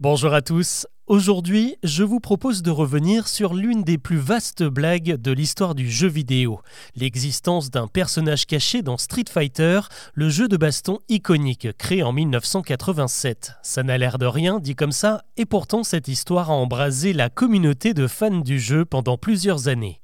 [0.00, 0.86] Bonjour à tous.
[1.06, 5.88] Aujourd'hui, je vous propose de revenir sur l'une des plus vastes blagues de l'histoire du
[5.88, 6.60] jeu vidéo,
[6.96, 9.80] l'existence d'un personnage caché dans Street Fighter,
[10.14, 13.52] le jeu de baston iconique créé en 1987.
[13.62, 17.30] Ça n'a l'air de rien dit comme ça, et pourtant cette histoire a embrasé la
[17.30, 20.01] communauté de fans du jeu pendant plusieurs années.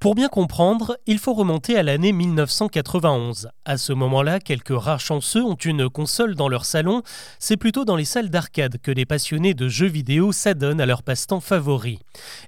[0.00, 3.50] Pour bien comprendre, il faut remonter à l'année 1991.
[3.66, 7.02] À ce moment-là, quelques rares chanceux ont une console dans leur salon.
[7.38, 11.02] C'est plutôt dans les salles d'arcade que les passionnés de jeux vidéo s'adonnent à leur
[11.02, 11.98] passe-temps favori.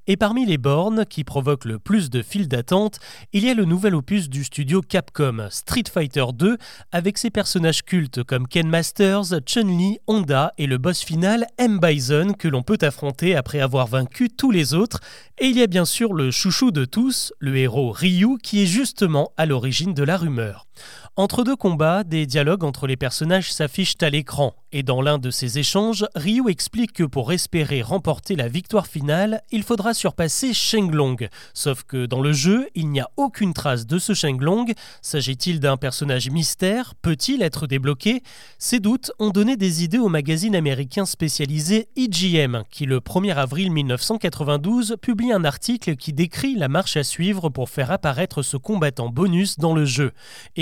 [0.07, 3.01] Et parmi les bornes qui provoquent le plus de files d'attente,
[3.35, 6.57] il y a le nouvel opus du studio Capcom, Street Fighter 2,
[6.91, 11.81] avec ses personnages cultes comme Ken Masters, Chun-Li, Honda et le boss final M.
[11.83, 15.01] Bison que l'on peut affronter après avoir vaincu tous les autres.
[15.39, 18.67] Et il y a bien sûr le chouchou de tous, le héros Ryu, qui est
[18.67, 20.69] justement à l'origine de la rumeur.
[21.17, 25.31] Entre deux combats, des dialogues entre les personnages s'affichent à l'écran, et dans l'un de
[25.31, 31.29] ces échanges, Ryu explique que pour espérer remporter la victoire finale, il faudra surpasser Shenglong.
[31.53, 34.73] Sauf que dans le jeu, il n'y a aucune trace de ce Shenglong.
[35.03, 36.95] S'agit-il d'un personnage mystère?
[36.95, 38.23] Peut-il être débloqué?
[38.59, 43.71] Ces doutes ont donné des idées au magazine américain spécialisé EGM, qui le 1er avril
[43.71, 49.11] 1992 publie un article qui décrit la marche à suivre pour faire apparaître ce combattant
[49.11, 50.13] bonus dans le jeu.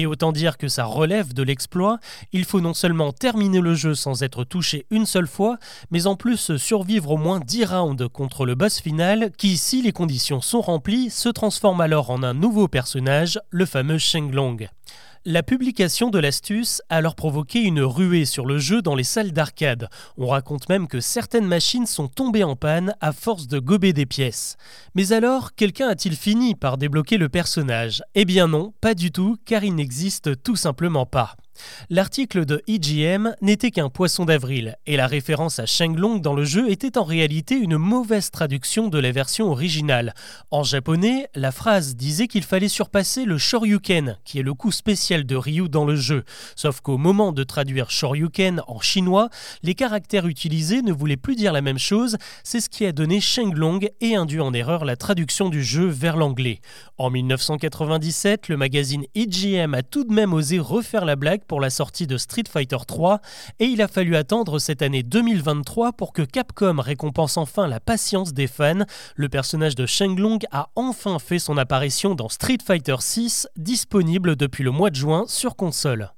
[0.06, 1.98] Autant dire que ça relève de l'exploit,
[2.32, 5.58] il faut non seulement terminer le jeu sans être touché une seule fois,
[5.90, 9.92] mais en plus survivre au moins 10 rounds contre le boss final qui, si les
[9.92, 14.68] conditions sont remplies, se transforme alors en un nouveau personnage, le fameux Shenglong.
[15.26, 19.32] La publication de l'astuce a alors provoqué une ruée sur le jeu dans les salles
[19.32, 19.90] d'arcade.
[20.16, 24.06] On raconte même que certaines machines sont tombées en panne à force de gober des
[24.06, 24.56] pièces.
[24.94, 28.02] Mais alors, quelqu'un a-t-il fini par débloquer le personnage?
[28.14, 31.36] Eh bien non, pas du tout, car il n'existe tout simplement pas.
[31.88, 36.70] L'article de EGM n'était qu'un poisson d'avril, et la référence à Shenglong dans le jeu
[36.70, 40.14] était en réalité une mauvaise traduction de la version originale.
[40.50, 45.25] En japonais, la phrase disait qu'il fallait surpasser le Shoryuken, qui est le coup spécial
[45.25, 46.25] de Ryu dans le jeu.
[46.56, 49.28] Sauf qu'au moment de traduire Shoryuken en chinois,
[49.62, 53.20] les caractères utilisés ne voulaient plus dire la même chose, c'est ce qui a donné
[53.20, 56.60] Shenglong et induit en erreur la traduction du jeu vers l'anglais.
[56.98, 61.70] En 1997, le magazine EGM a tout de même osé refaire la blague pour la
[61.70, 63.20] sortie de Street Fighter 3
[63.58, 68.32] et il a fallu attendre cette année 2023 pour que Capcom récompense enfin la patience
[68.32, 68.84] des fans.
[69.16, 74.64] Le personnage de Shenglong a enfin fait son apparition dans Street Fighter 6, disponible depuis
[74.64, 76.12] le mois de juin sur console.